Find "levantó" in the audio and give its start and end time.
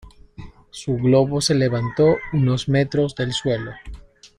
1.53-2.17